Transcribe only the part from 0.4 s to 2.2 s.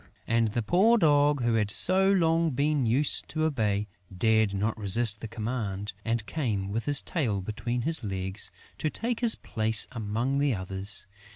the poor Dog, who had so